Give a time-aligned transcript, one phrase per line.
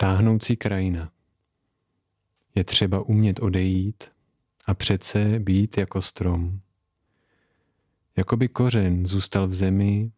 [0.00, 1.12] Táhnoucí krajina.
[2.54, 4.04] Je třeba umět odejít
[4.66, 6.60] a přece být jako strom.
[8.16, 10.12] Jakoby kořen zůstal v zemi,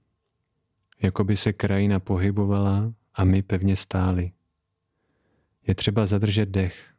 [1.03, 4.33] jakoby se krajina pohybovala a my pevně stáli.
[5.67, 6.95] Je třeba zadržet dech,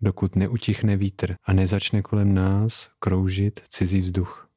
[0.00, 4.50] dokud neutichne vítr a nezačne kolem nás kroužit cizí vzduch.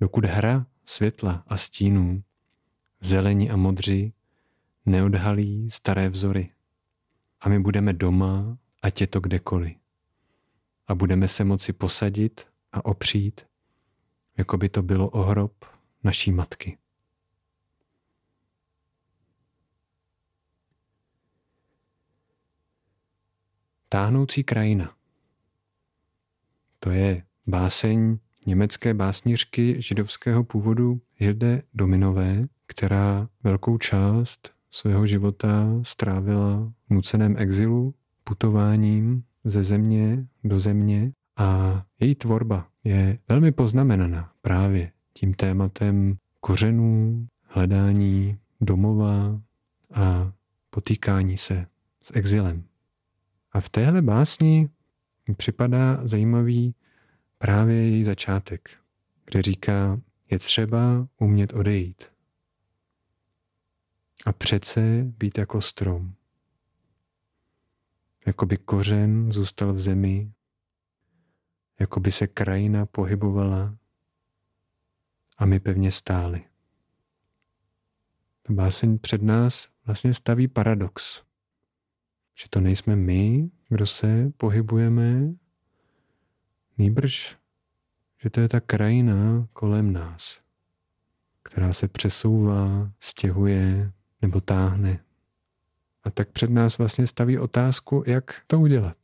[0.00, 2.22] Dokud hra světla a stínů,
[3.00, 4.12] zelení a modří,
[4.86, 6.50] neodhalí staré vzory.
[7.40, 9.76] A my budeme doma, ať je to kdekoliv.
[10.86, 13.40] A budeme se moci posadit a opřít,
[14.36, 15.64] jako by to bylo ohrob
[16.04, 16.78] naší matky.
[23.88, 24.96] Táhnoucí krajina.
[26.80, 36.72] To je báseň německé básnířky židovského původu Hilde Dominové, která velkou část svého života strávila
[36.88, 44.92] v nuceném exilu, putováním ze země do země a její tvorba je velmi poznamenaná právě
[45.12, 49.40] tím tématem kořenů, hledání domova
[49.94, 50.32] a
[50.70, 51.66] potýkání se
[52.02, 52.64] s exilem.
[53.52, 54.68] A v téhle básni
[55.28, 56.74] mi připadá zajímavý
[57.38, 58.70] právě její začátek,
[59.24, 62.15] kde říká, je třeba umět odejít.
[64.24, 66.14] A přece být jako strom.
[68.26, 70.32] Jako by kořen zůstal v zemi,
[71.80, 73.76] jako by se krajina pohybovala
[75.38, 76.44] a my pevně stáli.
[78.42, 81.22] Ta báseň před nás vlastně staví paradox.
[82.34, 85.34] Že to nejsme my, kdo se pohybujeme,
[86.78, 87.36] nýbrž,
[88.18, 90.40] že to je ta krajina kolem nás,
[91.42, 93.92] která se přesouvá, stěhuje
[94.26, 95.04] nebo táhne.
[96.04, 98.96] A tak před nás vlastně staví otázku, jak to udělat.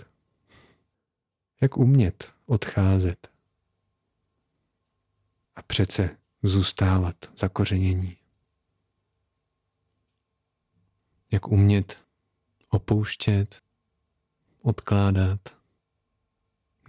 [1.60, 3.30] Jak umět odcházet
[5.56, 8.16] a přece zůstávat zakořenění.
[11.30, 12.04] Jak umět
[12.68, 13.62] opouštět,
[14.62, 15.40] odkládat,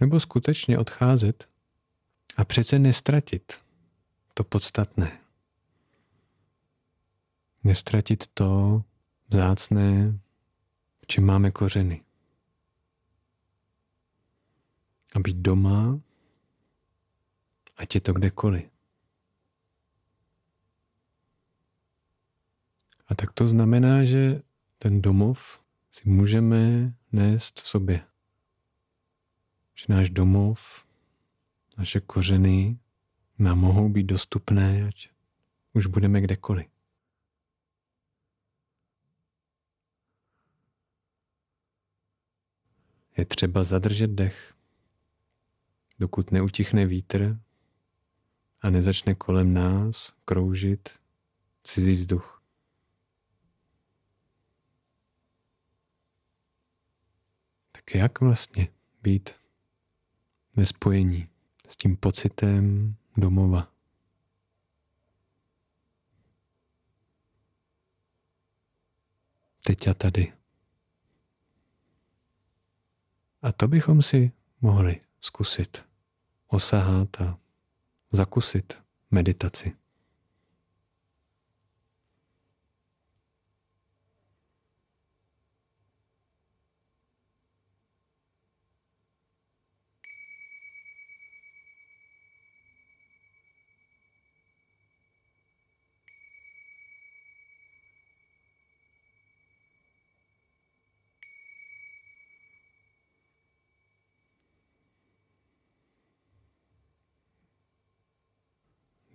[0.00, 1.48] nebo skutečně odcházet
[2.36, 3.60] a přece nestratit
[4.34, 5.23] to podstatné.
[7.64, 8.82] Nestratit to
[9.28, 10.18] vzácné,
[11.02, 12.04] v čem máme kořeny.
[15.14, 16.00] A být doma,
[17.76, 18.64] ať je to kdekoliv.
[23.08, 24.42] A tak to znamená, že
[24.78, 25.60] ten domov
[25.90, 28.06] si můžeme nést v sobě.
[29.74, 30.84] Že náš domov,
[31.78, 32.78] naše kořeny
[33.38, 35.08] nám mohou být dostupné, ať
[35.72, 36.73] už budeme kdekoliv.
[43.16, 44.54] Je třeba zadržet dech,
[45.98, 47.38] dokud neutichne vítr
[48.60, 50.88] a nezačne kolem nás kroužit
[51.64, 52.34] cizí vzduch.
[57.84, 58.68] tak jak vlastně
[59.02, 59.30] být
[60.56, 61.28] ve spojení
[61.68, 63.72] s tím pocitem domova?
[69.66, 70.32] Teď a tady.
[73.44, 75.84] A to bychom si mohli zkusit
[76.48, 77.38] osahat a
[78.12, 79.76] zakusit meditaci.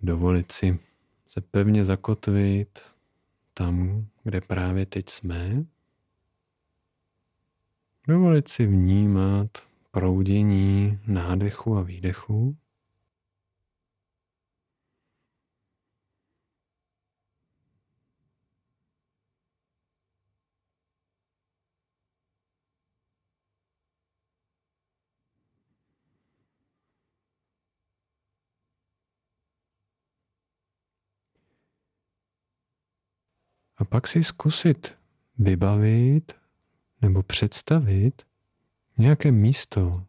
[0.02, 0.78] Dovolit si
[1.26, 2.78] se pevně zakotvit
[3.54, 5.64] tam, kde právě teď jsme.
[8.08, 9.50] Dovolit si vnímat
[9.90, 12.56] proudění nádechu a výdechu.
[33.80, 34.98] A pak si zkusit
[35.38, 36.32] vybavit
[37.02, 38.22] nebo představit
[38.98, 40.06] nějaké místo,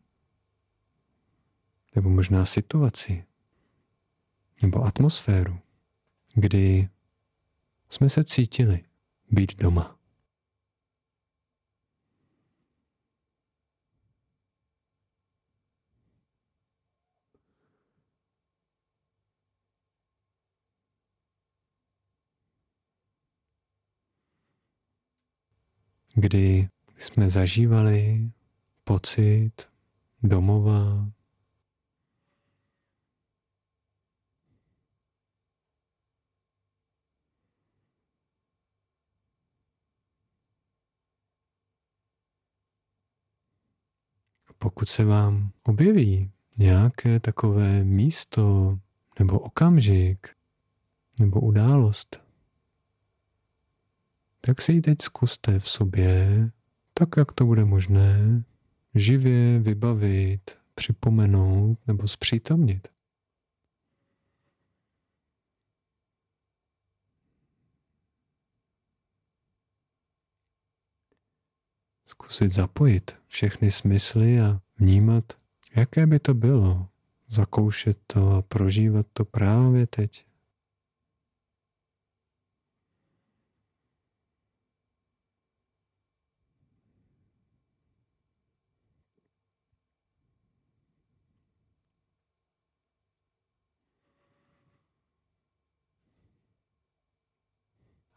[1.96, 3.26] nebo možná situaci,
[4.62, 5.60] nebo atmosféru,
[6.34, 6.90] kdy
[7.90, 8.84] jsme se cítili
[9.32, 10.01] být doma.
[26.16, 28.30] Kdy jsme zažívali
[28.84, 29.52] pocit
[30.24, 31.12] domova,
[44.58, 48.78] pokud se vám objeví nějaké takové místo
[49.20, 50.36] nebo okamžik
[51.20, 52.22] nebo událost,
[54.42, 56.50] tak si ji teď zkuste v sobě,
[56.94, 58.44] tak jak to bude možné,
[58.96, 62.88] živě vybavit, připomenout nebo zpřítomnit.
[72.06, 75.34] Zkusit zapojit všechny smysly a vnímat,
[75.76, 76.88] jaké by to bylo,
[77.28, 80.31] zakoušet to a prožívat to právě teď.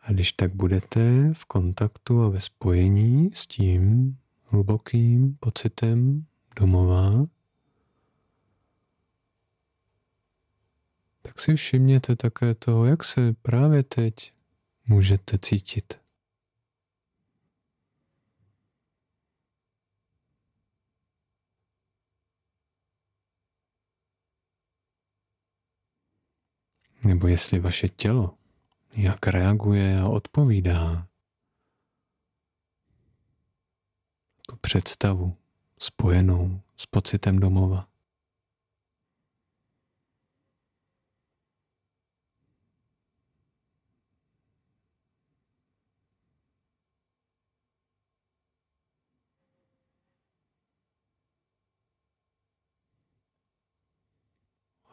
[0.05, 7.27] A když tak budete v kontaktu a ve spojení s tím hlubokým pocitem domova,
[11.23, 14.33] tak si všimněte také toho, jak se právě teď
[14.89, 15.95] můžete cítit.
[27.05, 28.39] Nebo jestli vaše tělo
[28.96, 31.06] jak reaguje a odpovídá
[34.49, 35.37] tu představu
[35.79, 37.88] spojenou s pocitem domova.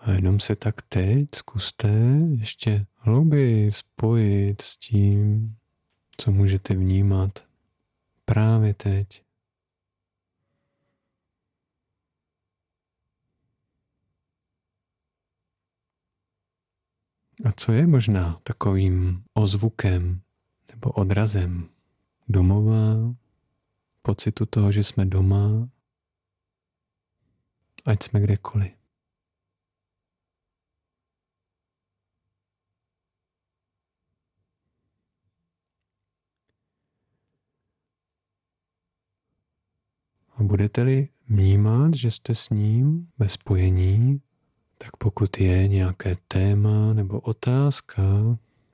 [0.02, 1.90] A jenom se tak teď zkuste
[2.40, 5.56] ještě hlouběji spojit s tím,
[6.18, 7.46] co můžete vnímat
[8.26, 9.24] právě teď.
[17.46, 20.22] A co je možná takovým ozvukem
[20.72, 21.70] nebo odrazem
[22.28, 23.16] domova,
[24.02, 25.70] pocitu toho, že jsme doma,
[27.86, 28.81] ať jsme kdekoliv.
[40.42, 44.22] A budete-li vnímat, že jste s ním ve spojení,
[44.78, 48.04] tak pokud je nějaké téma nebo otázka,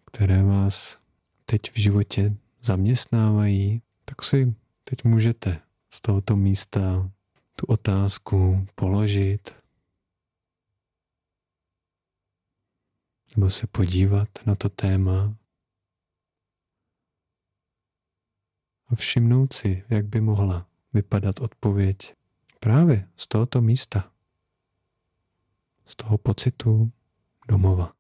[0.06, 1.00] které vás
[1.46, 7.12] teď v životě zaměstnávají, tak si teď můžete z tohoto místa
[7.56, 9.56] tu otázku položit
[13.36, 15.36] nebo se podívat na to téma
[18.88, 22.14] a všimnout si, jak by mohla vypadat odpověď
[22.60, 24.12] právě z tohoto místa,
[25.86, 26.92] z toho pocitu
[27.48, 27.97] domova.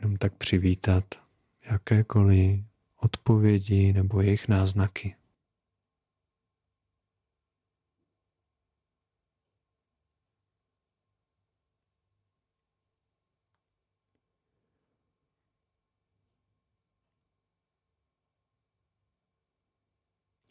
[0.00, 1.04] Jenom tak přivítat
[1.70, 2.64] jakékoliv
[2.96, 5.16] odpovědi nebo jejich náznaky.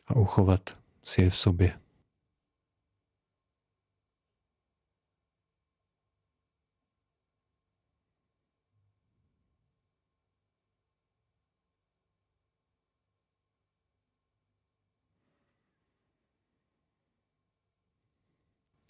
[0.07, 1.88] A uchovat si je v sobě.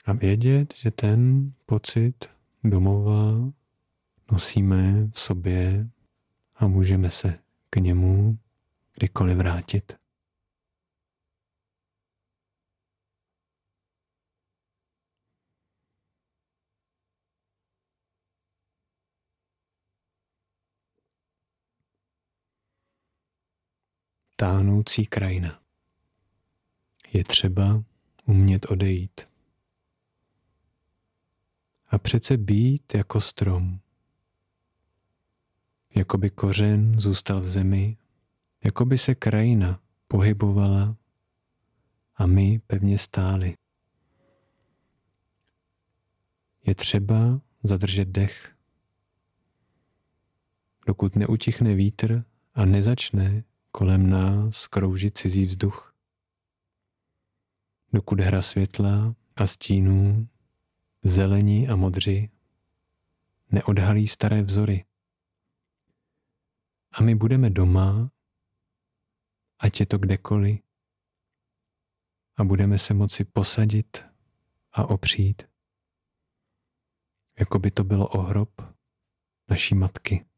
[0.10, 2.30] A vědět, že ten pocit
[2.64, 3.52] domova
[4.32, 5.90] nosíme v sobě
[6.56, 7.40] a můžeme se
[7.70, 8.40] k němu
[8.96, 9.94] kdykoliv vrátit.
[24.36, 25.60] Tánoucí krajina.
[27.14, 27.84] Je třeba
[28.26, 29.30] umět odejít
[31.90, 33.80] a přece být jako strom.
[35.96, 37.98] jako by kořen zůstal v zemi,
[38.64, 40.96] jako by se krajina pohybovala
[42.16, 43.56] a my pevně stáli.
[46.66, 48.56] Je třeba zadržet dech,
[50.88, 55.96] dokud neutichne vítr a nezačne kolem nás kroužit cizí vzduch.
[57.94, 60.28] Dokud hra světla a stínů,
[61.04, 62.30] zelení a modři
[63.52, 64.86] neodhalí staré vzory.
[66.92, 68.12] A my budeme doma,
[69.60, 70.60] ať je to kdekoliv,
[72.38, 74.06] a budeme se moci posadit
[74.72, 75.44] a opřít,
[77.40, 78.62] jako by to bylo ohrob
[79.50, 80.29] naší matky.